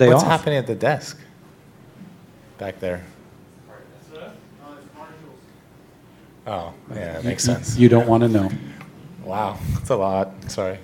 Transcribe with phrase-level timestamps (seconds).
[0.00, 0.30] day What's off.
[0.30, 1.18] happening at the desk
[2.56, 3.04] back there?
[6.46, 7.76] Oh, yeah, that makes sense.
[7.76, 8.50] You don't want to know.
[9.22, 10.32] Wow, that's a lot.
[10.50, 10.78] Sorry.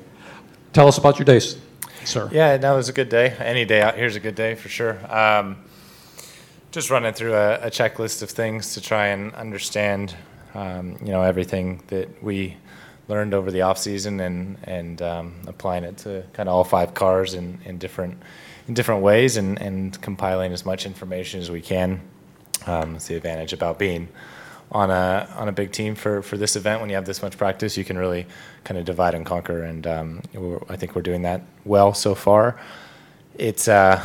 [0.74, 1.56] Tell us about your days,
[2.04, 2.28] sir.
[2.30, 3.34] Yeah, no, it was a good day.
[3.38, 4.98] Any day out here is a good day for sure.
[5.10, 5.56] Um,
[6.70, 10.14] just running through a, a checklist of things to try and understand,
[10.54, 12.54] um, you know, everything that we
[13.08, 16.92] learned over the off season and and um, applying it to kind of all five
[16.92, 18.18] cars in, in different
[18.68, 22.00] in different ways and, and compiling as much information as we can.
[22.66, 24.08] Um, the advantage about being
[24.72, 26.80] on a on a big team for, for this event.
[26.80, 28.26] When you have this much practice, you can really
[28.64, 30.22] kind of divide and conquer, and um,
[30.68, 32.58] I think we're doing that well so far.
[33.36, 34.02] It's uh,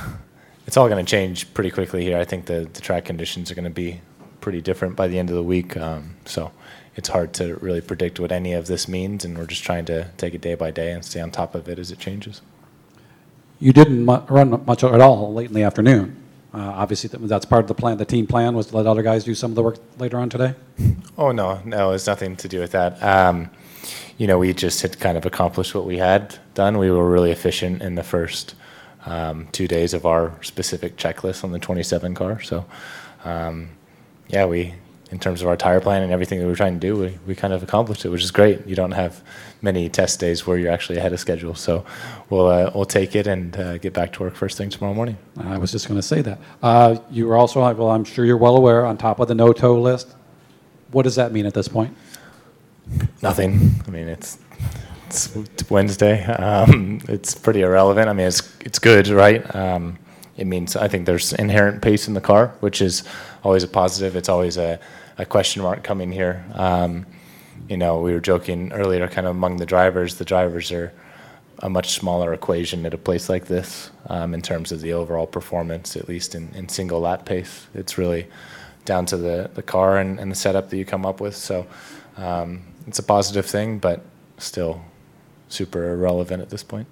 [0.67, 2.17] it's all going to change pretty quickly here.
[2.17, 4.01] I think the, the track conditions are going to be
[4.41, 5.75] pretty different by the end of the week.
[5.77, 6.51] Um, so
[6.95, 10.09] it's hard to really predict what any of this means, and we're just trying to
[10.17, 12.41] take it day by day and stay on top of it as it changes.
[13.61, 16.17] You didn't mu- run much at all late in the afternoon.
[16.53, 19.03] Uh, Obviously, that- that's part of the plan, the team plan was to let other
[19.03, 20.55] guys do some of the work later on today?
[21.17, 23.01] Oh no, no, it's nothing to do with that.
[23.01, 23.49] Um,
[24.17, 26.77] you know, we just had kind of accomplished what we had done.
[26.77, 28.55] We were really efficient in the first
[29.05, 32.41] um, two days of our specific checklist on the 27 car.
[32.41, 32.65] So,
[33.23, 33.69] um,
[34.27, 34.73] yeah, we,
[35.11, 37.17] in terms of our tire plan and everything that we were trying to do, we,
[37.27, 38.65] we kind of accomplished it, which is great.
[38.65, 39.21] You don't have
[39.61, 41.53] many test days where you're actually ahead of schedule.
[41.53, 41.85] So,
[42.29, 45.17] we'll uh, we'll take it and uh, get back to work first thing tomorrow morning.
[45.37, 46.39] I was just going to say that.
[46.63, 49.79] Uh, You were also, well, I'm sure you're well aware, on top of the no-tow
[49.79, 50.15] list.
[50.91, 51.95] What does that mean at this point?
[53.21, 53.81] Nothing.
[53.87, 54.37] I mean, it's
[55.07, 56.23] it's Wednesday.
[56.25, 58.09] Um, it's pretty irrelevant.
[58.09, 59.43] I mean, it's it's good, right?
[59.55, 59.97] Um,
[60.37, 63.03] it means I think there's inherent pace in the car, which is
[63.43, 64.15] always a positive.
[64.15, 64.79] It's always a,
[65.17, 66.45] a question mark coming here.
[66.53, 67.05] Um,
[67.69, 70.15] you know, we were joking earlier, kind of among the drivers.
[70.15, 70.93] The drivers are
[71.59, 75.27] a much smaller equation at a place like this um, in terms of the overall
[75.27, 77.67] performance, at least in, in single lap pace.
[77.73, 78.27] It's really
[78.85, 81.35] down to the, the car and, and the setup that you come up with.
[81.35, 81.67] So
[82.17, 84.01] um, it's a positive thing, but
[84.37, 84.81] still
[85.49, 86.87] super irrelevant at this point.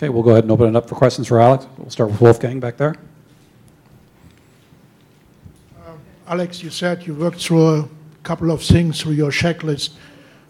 [0.00, 1.66] Okay, we'll go ahead and open it up for questions for Alex.
[1.76, 2.94] We'll start with Wolfgang back there.
[6.26, 7.88] Alex, you said you worked through a
[8.22, 9.90] couple of things through your checklist.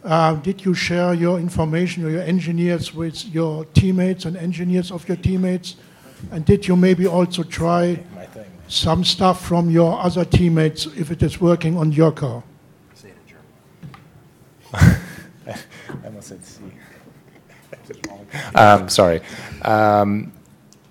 [0.05, 5.09] Uh, did you share your information or your engineers with your teammates and engineers of
[5.09, 5.75] your teammates?
[6.31, 8.47] And did you maybe also try My thing.
[8.69, 12.45] some stuff from your other teammates if it is working on your car?
[14.75, 14.97] I
[16.05, 16.61] almost said C.
[18.55, 19.21] um, sorry.
[19.63, 20.33] Um,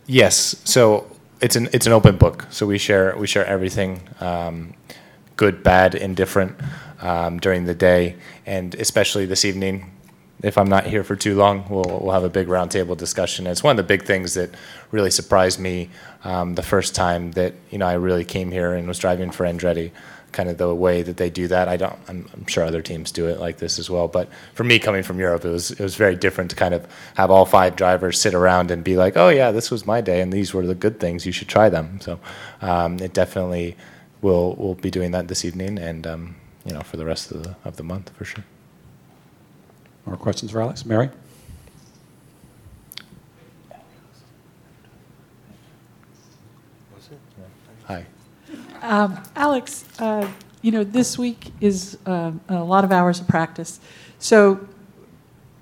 [0.05, 0.55] yes.
[0.63, 1.09] So
[1.41, 2.45] it's an it's an open book.
[2.49, 4.73] So we share we share everything, um,
[5.35, 6.59] good, bad, indifferent,
[7.01, 9.91] um, during the day, and especially this evening.
[10.41, 13.45] If I'm not here for too long, we'll we'll have a big roundtable discussion.
[13.45, 14.51] It's one of the big things that
[14.89, 15.89] really surprised me
[16.23, 19.45] um, the first time that you know I really came here and was driving for
[19.45, 19.91] Andretti
[20.39, 21.67] kind of the way that they do that.
[21.67, 21.99] I don't.
[22.07, 24.07] I'm, I'm sure other teams do it like this as well.
[24.07, 26.87] But for me, coming from Europe, it was it was very different to kind of
[27.15, 30.21] have all five drivers sit around and be like, "Oh yeah, this was my day,
[30.21, 31.25] and these were the good things.
[31.25, 32.21] You should try them." So
[32.61, 33.75] um, it definitely
[34.21, 37.43] will will be doing that this evening, and um, you know for the rest of
[37.43, 38.45] the of the month for sure.
[40.05, 40.85] More questions for Alex?
[40.85, 41.09] Mary?
[48.81, 50.29] Um, Alex, uh,
[50.61, 53.79] you know, this week is uh, a lot of hours of practice.
[54.19, 54.67] So,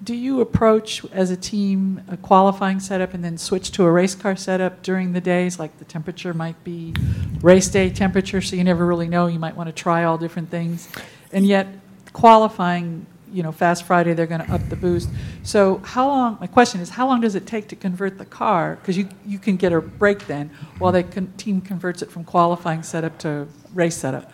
[0.03, 4.13] do you approach as a team a qualifying setup and then switch to a race
[4.13, 5.57] car setup during the days?
[5.57, 6.94] Like the temperature might be
[7.41, 9.28] race day temperature, so you never really know.
[9.28, 10.88] You might want to try all different things.
[11.31, 11.67] And yet,
[12.13, 15.10] qualifying, you know, Fast Friday, they're going to up the boost.
[15.44, 18.76] So, how long, my question is, how long does it take to convert the car?
[18.76, 20.50] Because you, you can get a break then
[20.80, 24.32] while the con- team converts it from qualifying setup to race setup.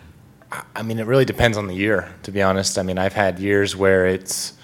[0.76, 2.78] I mean, it really depends on the year, to be honest.
[2.78, 4.54] I mean, I've had years where it's,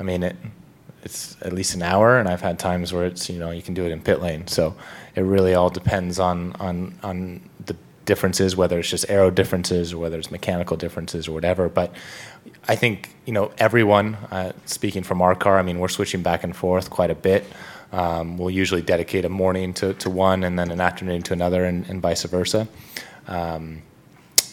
[0.00, 0.36] I mean, it,
[1.02, 3.74] it's at least an hour, and I've had times where it's, you know, you can
[3.74, 4.46] do it in pit lane.
[4.46, 4.74] So
[5.14, 9.98] it really all depends on on on the differences, whether it's just aero differences or
[9.98, 11.68] whether it's mechanical differences or whatever.
[11.68, 11.92] But
[12.68, 14.14] I think you know everyone.
[14.30, 17.44] Uh, speaking from our car, I mean, we're switching back and forth quite a bit.
[17.92, 21.64] Um, we'll usually dedicate a morning to, to one and then an afternoon to another,
[21.64, 22.66] and, and vice versa.
[23.28, 23.82] Um,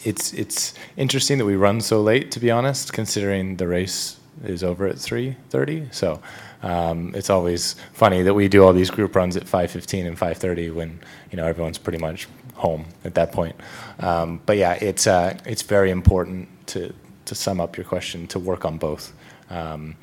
[0.04, 4.62] it's it's interesting that we run so late, to be honest, considering the race is
[4.62, 5.92] over at 3:30.
[5.92, 6.20] So
[6.62, 10.74] um, it's always funny that we do all these group runs at 5:15 and 5:30
[10.74, 11.00] when
[11.30, 12.28] you know everyone's pretty much
[12.62, 13.56] home at that point.
[13.98, 16.80] Um, but yeah, it's uh, it's very important to
[17.26, 19.12] to sum up your question to work on both.
[19.50, 19.96] Um,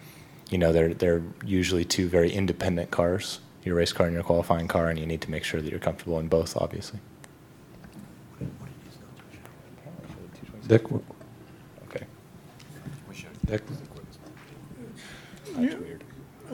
[0.51, 3.39] you know, they're they're usually two very independent cars.
[3.63, 5.79] your race car and your qualifying car, and you need to make sure that you're
[5.79, 6.99] comfortable in both, obviously.
[10.67, 10.83] Dick?
[11.87, 12.05] Okay.
[13.45, 13.61] Dick?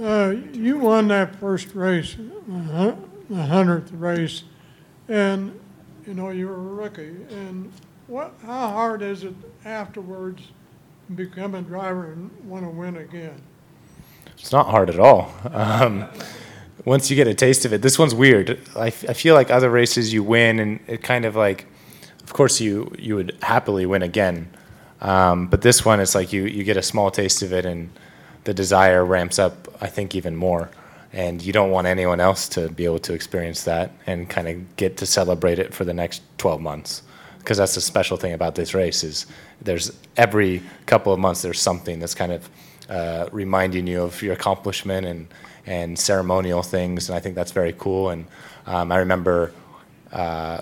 [0.01, 2.95] Uh, you won that first race, the
[3.29, 4.43] the hundredth race,
[5.07, 5.59] and,
[6.07, 7.15] you know, you were a rookie.
[7.29, 7.71] And
[8.07, 10.41] what, how hard is it afterwards
[11.07, 13.41] to become a driver and want to win again?
[14.37, 15.33] It's not hard at all.
[15.51, 16.05] Um,
[16.83, 18.59] once you get a taste of it, this one's weird.
[18.75, 21.65] I, f- I feel like other races you win, and it kind of like,
[22.23, 24.49] of course you you would happily win again,
[25.01, 27.89] um, but this one it's like you you get a small taste of it, and
[28.43, 29.67] the desire ramps up.
[29.81, 30.69] I think even more,
[31.15, 34.75] and you don't want anyone else to be able to experience that and kind of
[34.75, 37.03] get to celebrate it for the next 12 months.
[37.39, 39.25] Because that's the special thing about this race is
[39.61, 42.49] there's every couple of months there's something that's kind of
[42.89, 45.27] uh, reminding you of your accomplishment and
[45.67, 48.09] and ceremonial things and I think that's very cool.
[48.09, 48.25] And
[48.67, 49.53] um, I remember
[50.11, 50.61] uh,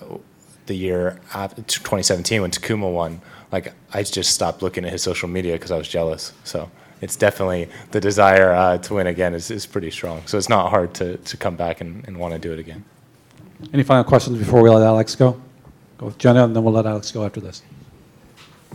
[0.67, 3.21] the year after 2017 when Takuma won
[3.51, 6.69] like I just stopped looking at his social media because I was jealous so
[7.01, 10.69] it's definitely the desire uh, to win again is, is pretty strong so it's not
[10.69, 12.83] hard to, to come back and, and want to do it again
[13.73, 15.39] Any final questions before we let Alex go?
[15.97, 17.61] Go with Jenna, and then we'll let Alex go after this.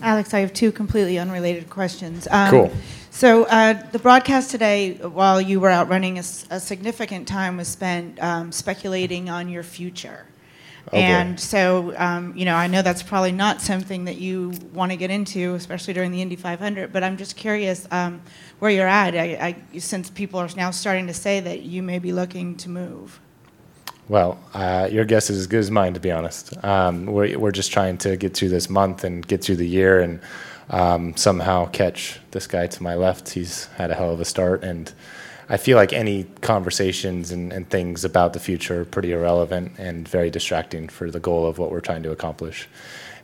[0.00, 2.29] Alex, I have two completely unrelated questions.
[2.31, 2.70] Um, Cool.
[3.11, 7.56] So uh, the broadcast today, while you were out running, a, s- a significant time
[7.56, 10.25] was spent um, speculating on your future.
[10.88, 11.02] Oh, boy.
[11.02, 14.96] and so, um, you know, I know that's probably not something that you want to
[14.96, 16.93] get into, especially during the Indy 500.
[16.93, 18.23] But I'm just curious um,
[18.58, 19.14] where you're at.
[19.14, 22.70] I, I, since people are now starting to say that you may be looking to
[22.70, 23.20] move.
[24.08, 26.64] Well, uh, your guess is as good as mine, to be honest.
[26.64, 30.00] Um, we're, we're just trying to get through this month and get through the year
[30.00, 30.20] and
[30.70, 33.29] um, somehow catch this guy to my left.
[33.29, 34.64] He's had a hell of a start.
[34.64, 34.91] And
[35.50, 40.06] I feel like any conversations and, and things about the future are pretty irrelevant and
[40.06, 42.68] very distracting for the goal of what we're trying to accomplish.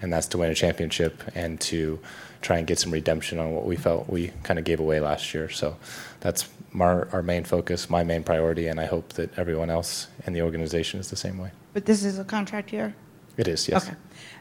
[0.00, 2.00] And that's to win a championship and to
[2.40, 5.34] try and get some redemption on what we felt we kind of gave away last
[5.34, 5.48] year.
[5.48, 5.76] So
[6.20, 6.48] that's
[6.78, 10.42] our, our main focus, my main priority, and I hope that everyone else in the
[10.42, 11.50] organization is the same way.
[11.72, 12.94] But this is a contract year?
[13.36, 13.86] It is, yes.
[13.86, 13.96] Okay.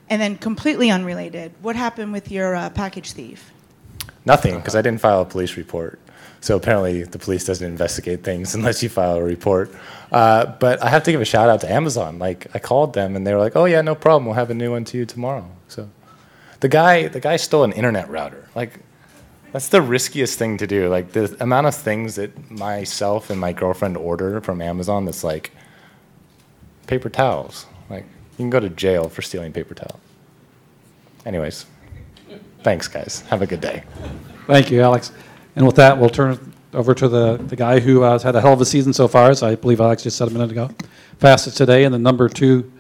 [0.10, 3.52] And then completely unrelated, what happened with your uh, package thief?
[4.26, 6.00] Nothing, because I didn't file a police report.
[6.44, 9.74] So apparently, the police doesn't investigate things unless you file a report.
[10.12, 12.20] Uh, but I have to give a shout out to Amazon.
[12.20, 14.26] Like I called them, and they were like, "Oh yeah, no problem.
[14.26, 15.90] We'll have a new one to you tomorrow." So
[16.60, 18.50] the guy, the guy stole an internet router.
[18.56, 18.82] Like
[19.54, 20.90] that's the riskiest thing to do.
[20.90, 25.06] Like the amount of things that myself and my girlfriend order from Amazon.
[25.06, 25.52] That's like
[26.88, 27.68] paper towels.
[27.90, 30.02] Like you can go to jail for stealing paper towels.
[31.26, 31.66] Anyways,
[32.64, 33.22] thanks guys.
[33.30, 33.84] Have a good day.
[34.46, 35.14] Thank you, Alex.
[35.56, 36.40] And with that, we'll turn it
[36.74, 39.08] over to the, the guy who uh, has had a hell of a season so
[39.08, 40.70] far, as I believe Alex just said a minute ago.
[41.20, 42.72] Fastest today in the number two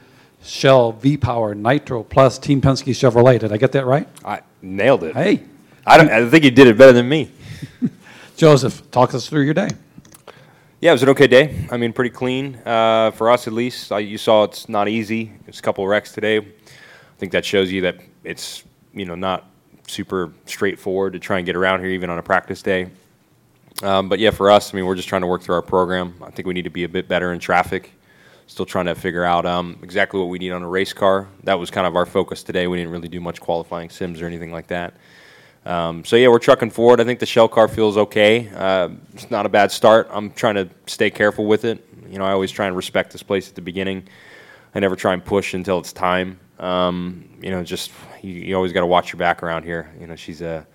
[0.44, 3.40] Shell V-Power Nitro Plus Team Penske Chevrolet.
[3.40, 4.08] Did I get that right?
[4.25, 5.16] I nailed it.
[5.16, 5.44] Hey,
[5.86, 7.31] I, don't, I think you did it better than me.
[8.36, 9.70] Josef, talk us through your day.
[10.81, 11.66] Yeah, it was an okay day.
[11.72, 13.92] I mean, pretty clean uh, for us at least.
[13.92, 15.31] I, you saw it's not easy.
[15.48, 16.40] It's a couple of wrecks today.
[16.40, 16.44] I
[17.18, 19.50] think that shows you that it's you know not
[19.88, 22.89] super straightforward to try and get around here even on a practice day.
[23.81, 26.15] Um, but yeah, for us, I mean, we're just trying to work through our program.
[26.21, 27.91] I think we need to be a bit better in traffic.
[28.47, 31.27] Still trying to figure out um, exactly what we need on a race car.
[31.44, 32.67] That was kind of our focus today.
[32.67, 34.93] We didn't really do much qualifying sims or anything like that.
[35.65, 37.00] Um, so yeah, we're trucking forward.
[37.00, 38.50] I think the shell car feels okay.
[38.53, 40.10] Uh, it's not a bad start.
[40.12, 41.84] I'm trying to stay careful with it.
[42.10, 44.08] You know, I always try and respect this place at the beginning.
[44.75, 46.39] I never try and push until it's time.
[46.60, 47.91] Um, you know, just
[48.22, 49.91] you, you always got to watch your back around here.
[50.00, 50.65] You know, she's a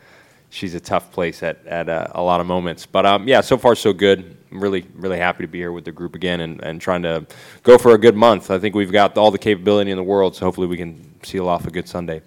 [0.50, 2.86] she's a tough place at at uh, a lot of moments.
[2.86, 4.36] But um, yeah, so far so good.
[4.50, 7.26] I'm really really happy to be here with the group again and, and trying to
[7.62, 8.50] go for a good month.
[8.50, 11.48] I think we've got all the capability in the world, so hopefully we can seal
[11.48, 12.22] off a good Sunday.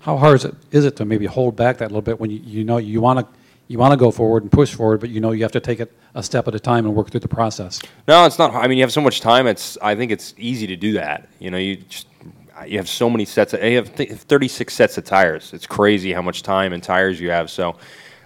[0.00, 2.38] How hard is it, is it to maybe hold back that little bit when you,
[2.38, 3.26] you know you want to
[3.68, 5.80] you want to go forward and push forward, but you know you have to take
[5.80, 7.80] it a step at a time and work through the process?
[8.06, 8.54] No, it's not.
[8.54, 9.46] I mean, you have so much time.
[9.46, 9.76] It's.
[9.82, 11.28] I think it's easy to do that.
[11.40, 12.06] You know, you just
[12.64, 13.52] you have so many sets.
[13.52, 15.52] Of, you have th- 36 sets of tires.
[15.52, 17.50] It's crazy how much time and tires you have.
[17.50, 17.76] So,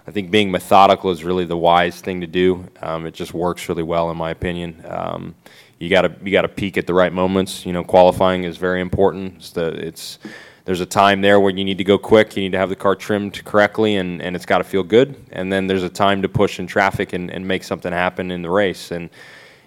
[0.07, 2.67] I think being methodical is really the wise thing to do.
[2.81, 4.83] Um, it just works really well, in my opinion.
[4.87, 5.35] Um,
[5.79, 7.65] you got to you got to peak at the right moments.
[7.65, 9.35] You know, qualifying is very important.
[9.37, 10.19] It's the it's
[10.65, 12.35] there's a time there where you need to go quick.
[12.35, 15.15] You need to have the car trimmed correctly, and, and it's got to feel good.
[15.31, 18.41] And then there's a time to push in traffic and, and make something happen in
[18.41, 18.91] the race.
[18.91, 19.09] And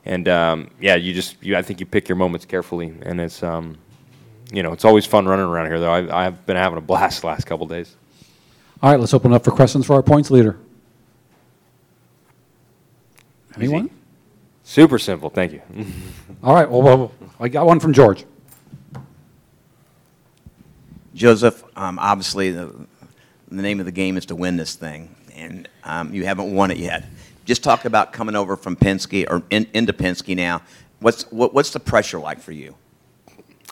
[0.04, 3.42] and um, yeah, you just you, I think you pick your moments carefully, and it's
[3.42, 3.78] um,
[4.54, 5.80] you know it's always fun running around here.
[5.80, 7.96] Though I've, I've been having a blast the last couple days.
[8.82, 10.58] All right, let's open it up for questions for our points leader.
[13.56, 13.90] Anyone?
[14.64, 15.30] Super simple.
[15.30, 15.62] Thank you.
[16.42, 18.24] All right, well, well, I got one from George.
[21.14, 22.74] Josef, um, obviously, the,
[23.48, 26.70] the name of the game is to win this thing, and um, you haven't won
[26.70, 27.04] it yet.
[27.44, 30.62] Just talk about coming over from Penske or in, into Penske now.
[31.00, 32.74] What's what, what's the pressure like for you?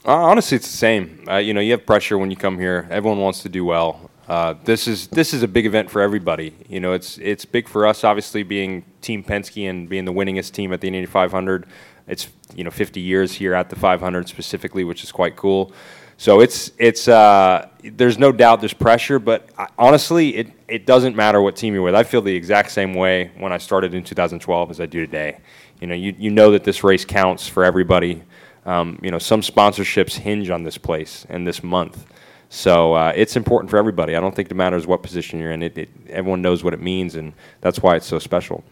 [0.05, 1.25] Uh, honestly, it's the same.
[1.29, 2.89] Uh, you know, you have pressure when you come here.
[2.91, 4.11] Everyone wants to do well.
[4.27, 6.57] Uh, this is this is a big event for everybody.
[6.69, 10.53] You know, it's it's big for us, obviously, being Team Penske and being the winningest
[10.53, 11.67] team at the Indy 500.
[12.09, 15.73] It's you know 50 years here at the 500 specifically, which is quite cool.
[16.17, 21.41] So it's it's uh, there's no doubt there's pressure, but honestly, it it doesn't matter
[21.41, 21.95] what team you're with.
[21.95, 25.39] I feel the exact same way when I started in 2012 as I do today.
[25.81, 28.25] You know, you you know that this race counts for everybody.
[28.65, 32.07] Um, you know, some sponsorships hinge on this place and this month.
[32.49, 34.15] So uh, it's important for everybody.
[34.15, 35.63] I don't think it matters what position you're in.
[35.63, 38.63] It, it, everyone knows what it means, and that's why it's so special.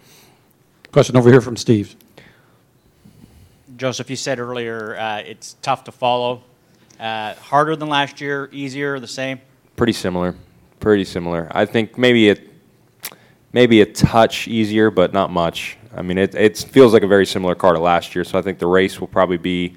[0.92, 1.97] Question over here from Steve.
[3.76, 6.42] Josef, you said earlier uh, it's tough to follow.
[6.99, 9.40] Uh, harder than last year, easier, the same?
[9.76, 10.35] Pretty similar.
[10.80, 11.49] Pretty similar.
[11.50, 12.50] I think maybe it
[13.54, 15.78] maybe a touch easier, but not much.
[15.94, 18.42] I mean, it, it feels like a very similar car to last year, so I
[18.42, 19.76] think the race will probably be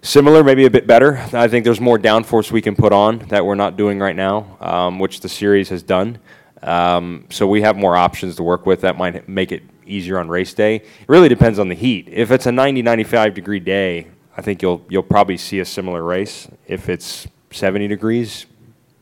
[0.00, 1.18] similar, maybe a bit better.
[1.32, 4.56] I think there's more downforce we can put on that we're not doing right now,
[4.60, 6.18] um, which the series has done.
[6.62, 10.28] Um, so we have more options to work with that might make it easier on
[10.28, 10.76] race day.
[10.76, 12.08] It really depends on the heat.
[12.10, 16.02] If it's a 90, 95 degree day, I think you'll you'll probably see a similar
[16.02, 16.48] race.
[16.66, 18.46] If it's 70 degrees,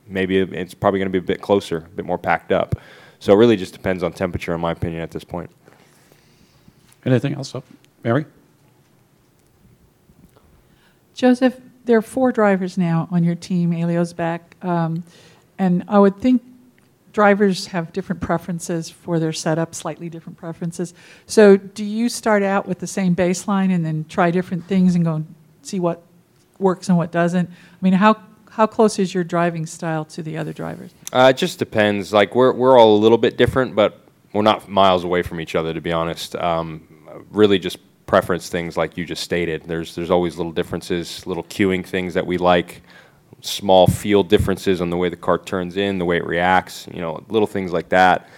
[0.06, 2.74] maybe it's probably going to be a bit closer, a bit more packed up.
[3.20, 5.50] So it really just depends on temperature, in my opinion, at this point.
[7.04, 7.54] Anything else?
[7.54, 7.64] up?
[8.04, 8.26] Mary?
[11.14, 13.73] Josef, there are four drivers now on your team.
[13.73, 15.02] Elio's back, um,
[15.59, 16.42] and I would think
[17.12, 20.95] drivers have different preferences for their setup, slightly different preferences.
[21.26, 25.04] So, do you start out with the same baseline and then try different things and
[25.04, 26.02] go and see what
[26.59, 27.49] works and what doesn't?
[27.50, 28.16] I mean, how
[28.50, 30.92] how close is your driving style to the other drivers?
[31.12, 32.12] Uh, it just depends.
[32.12, 34.00] Like we're we're all a little bit different, but
[34.32, 36.37] we're not miles away from each other, to be honest.
[36.37, 36.87] Um,
[37.30, 39.62] really, just preference things like you just stated.
[39.64, 42.82] There's there's always little differences, little cueing things that we like,
[43.40, 46.87] small field differences on the way the car turns in, the way it reacts.
[46.92, 48.28] You know, little things like that.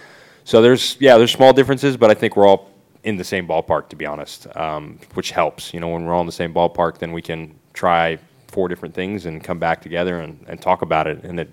[0.43, 2.71] So there's yeah, there's small differences, but I think we're all
[3.03, 5.73] in the same ballpark, to be honest, um, which helps.
[5.73, 8.93] You know, when we're all in the same ballpark, then we can try four different
[8.93, 11.49] things and come back together and, and talk about it, and it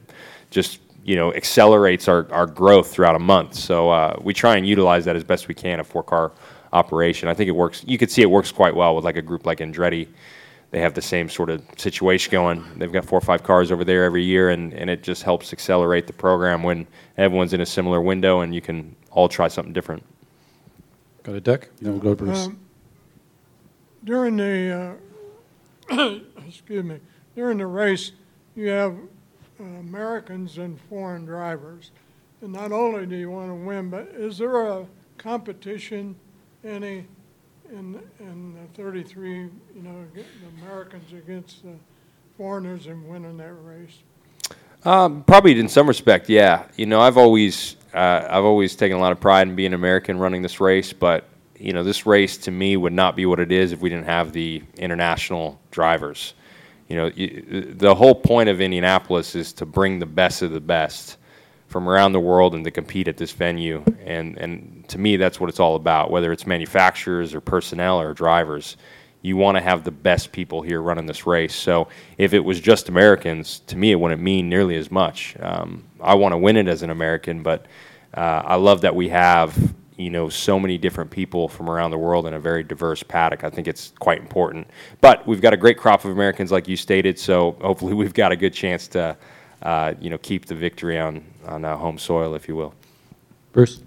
[0.50, 3.54] just you know accelerates our, our growth throughout a month.
[3.54, 5.80] So uh, we try and utilize that as best we can.
[5.80, 6.33] A four car
[6.73, 7.28] operation.
[7.28, 7.83] I think it works.
[7.87, 10.09] You could see it works quite well with like a group like Andretti.
[10.71, 12.64] They have the same sort of situation going.
[12.76, 15.52] They've got four or five cars over there every year, and, and it just helps
[15.52, 16.87] accelerate the program when
[17.19, 20.04] everyone's in a similar window and you can all try something different.
[21.25, 21.71] Got a deck?
[21.80, 22.47] then we'll go to Bruce.
[22.47, 22.61] Um,
[24.04, 24.99] During the,
[25.90, 27.00] uh, excuse me,
[27.35, 28.12] during the race,
[28.54, 28.97] you have
[29.61, 31.90] Americans and foreign drivers.
[32.43, 34.87] And not only do you want to win, but is there a
[35.19, 36.17] competition
[36.64, 37.07] any
[37.71, 40.05] in, in the 33, you know,
[40.61, 41.75] Americans against the
[42.37, 43.99] foreigners and winning that race?
[44.85, 46.64] Um, probably in some respect, yeah.
[46.76, 50.19] You know, I've always uh, I've always taken a lot of pride in being American
[50.19, 53.52] running this race, but you know, this race to me would not be what it
[53.52, 56.35] is if we didn't have the international drivers.
[56.90, 60.61] You know, you, the whole point of Indianapolis is to bring the best of the
[60.61, 61.18] best
[61.68, 63.85] from around the world and to compete at this venue.
[64.04, 68.12] And, and to me, that's what it's all about, whether it's manufacturers or personnel or
[68.12, 68.76] drivers.
[69.23, 71.54] You want to have the best people here running this race.
[71.54, 71.87] So
[72.18, 75.37] if it was just Americans, to me, it wouldn't mean nearly as much.
[75.38, 77.66] Um, I want to win it as an American, but
[78.14, 79.56] uh, I love that we have
[80.00, 83.45] you know so many different people from around the world in a very diverse paddock.
[83.45, 84.69] I think it's quite important.
[85.00, 87.19] But we've got a great crop of Americans, like you stated.
[87.19, 89.16] So hopefully, we've got a good chance to
[89.62, 92.75] uh, you know keep the victory on on uh, home soil, if you will.
[93.52, 93.83] Bruce?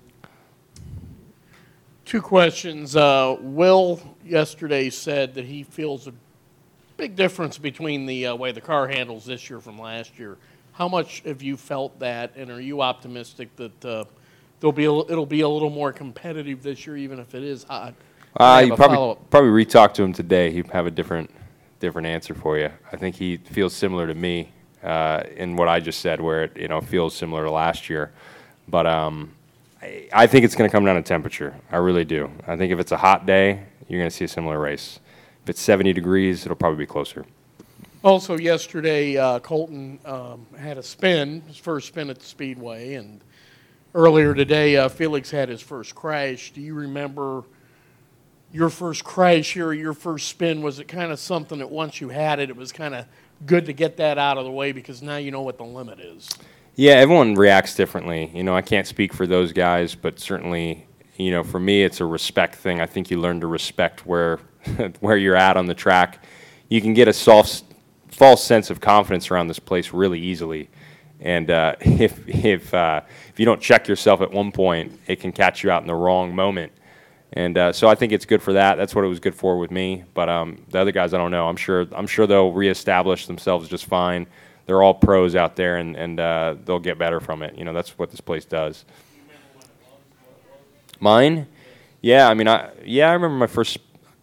[2.05, 2.95] Two questions.
[2.95, 6.13] Uh, Will yesterday said that he feels a
[6.97, 10.37] big difference between the uh, way the car handles this year from last year.
[10.73, 14.03] How much have you felt that, and are you optimistic that uh,
[14.63, 17.65] there'll be a, it'll be a little more competitive this year, even if it is
[17.65, 17.93] hot?
[18.37, 20.51] Uh, you probably probably re-talk to him today.
[20.51, 21.29] He'd have a different
[21.81, 22.69] different answer for you.
[22.91, 26.57] I think he feels similar to me uh, in what I just said, where it
[26.57, 28.13] you know feels similar to last year.
[28.69, 29.33] But um,
[29.81, 31.53] I, I think it's going to come down to temperature.
[31.69, 32.31] I really do.
[32.47, 35.01] I think if it's a hot day, you're going to see a similar race.
[35.43, 37.25] If it's 70 degrees, it'll probably be closer.
[38.01, 43.21] Also, yesterday, uh, Colton um, had a spin, his first spin at the Speedway, and
[43.95, 46.51] earlier today, uh, Felix had his first crash.
[46.51, 47.43] Do you remember
[48.51, 52.09] your first crash here, your first spin, was it kind of something that once you
[52.09, 53.05] had it, it was kind of
[53.45, 55.99] good to get that out of the way because now you know what the limit
[55.99, 56.29] is?
[56.75, 58.31] Yeah, everyone reacts differently.
[58.33, 61.99] You know, I can't speak for those guys, but certainly, you know, for me, it's
[61.99, 62.79] a respect thing.
[62.81, 64.39] I think you learn to respect where
[64.99, 66.23] where you're at on the track.
[66.69, 67.63] You can get a false
[68.09, 70.69] false sense of confidence around this place really easily,
[71.23, 75.31] and uh, if if uh, if you don't check yourself at one point, it can
[75.31, 76.71] catch you out in the wrong moment.
[77.35, 78.75] And uh, so I think it's good for that.
[78.75, 80.03] That's what it was good for with me.
[80.13, 81.47] But um, the other guys, I don't know.
[81.47, 84.27] I'm sure I'm sure they'll reestablish themselves just fine.
[84.65, 87.57] They're all pros out there, and and uh, they'll get better from it.
[87.57, 88.85] You know, that's what this place does.
[90.99, 91.47] Mine,
[92.01, 92.29] yeah.
[92.29, 93.09] I mean, I yeah.
[93.09, 93.79] I remember my first.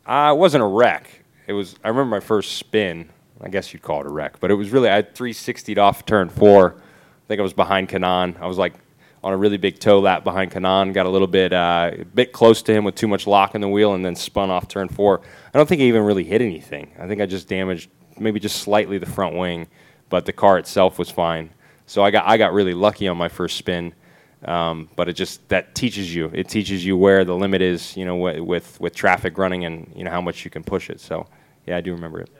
[0.06, 1.10] I wasn't a wreck.
[1.48, 1.74] It was.
[1.82, 3.08] I remember my first spin.
[3.42, 4.88] I guess you'd call it a wreck, but it was really.
[4.88, 6.76] I had 360'd off turn four.
[7.30, 8.40] I think I was behind Kanaan.
[8.40, 8.74] I was like
[9.22, 10.92] on a really big tow lap behind Kanaan.
[10.92, 13.60] Got a little bit uh, a bit close to him with too much lock in
[13.60, 15.20] the wheel, and then spun off turn four.
[15.54, 16.90] I don't think I even really hit anything.
[16.98, 19.68] I think I just damaged maybe just slightly the front wing,
[20.08, 21.50] but the car itself was fine.
[21.86, 23.94] So I got I got really lucky on my first spin.
[24.44, 26.32] Um, but it just that teaches you.
[26.34, 29.92] It teaches you where the limit is, you know, wi- with with traffic running and
[29.94, 30.98] you know how much you can push it.
[30.98, 31.28] So,
[31.64, 32.30] yeah, I do remember it.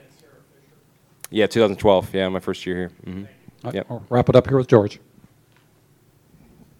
[1.29, 2.13] Yeah, 2012.
[2.13, 2.89] Yeah, my first year here.
[3.05, 3.23] hmm
[3.63, 3.87] All right, Yep.
[3.89, 4.99] I'll wrap it up here with George.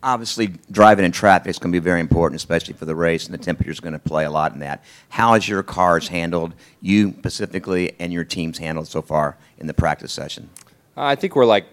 [0.03, 3.33] Obviously, driving in traffic is going to be very important, especially for the race, and
[3.35, 4.83] the temperature is going to play a lot in that.
[5.09, 9.75] How has your cars handled, you specifically, and your teams handled so far in the
[9.75, 10.49] practice session?
[10.97, 11.65] I think we're like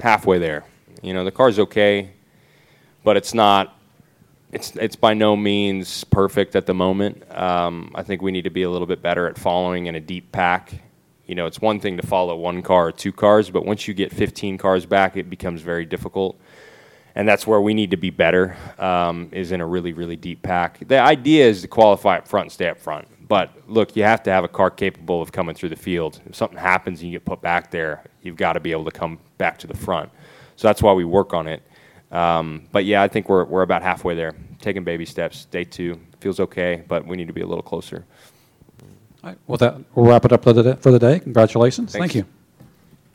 [0.00, 0.64] halfway there.
[1.02, 2.10] You know, the car's okay,
[3.02, 3.72] but it's not.
[4.52, 7.28] It's it's by no means perfect at the moment.
[7.36, 10.00] Um, I think we need to be a little bit better at following in a
[10.00, 10.72] deep pack.
[11.26, 13.94] You know, it's one thing to follow one car or two cars, but once you
[13.94, 16.38] get 15 cars back, it becomes very difficult.
[17.16, 18.56] And that's where we need to be better.
[18.78, 20.86] Um, is in a really really deep pack.
[20.86, 23.08] The idea is to qualify up front and stay up front.
[23.28, 26.20] But look, you have to have a car capable of coming through the field.
[26.26, 28.92] If something happens and you get put back there, you've got to be able to
[28.92, 30.10] come back to the front.
[30.54, 31.62] So that's why we work on it.
[32.12, 35.46] Um, but yeah, I think we're, we're about halfway there, taking baby steps.
[35.46, 38.04] Day two feels okay, but we need to be a little closer.
[39.26, 41.18] All right, with that, we'll wrap it up for the for the day.
[41.18, 41.92] Congratulations.
[41.92, 42.26] Thank you.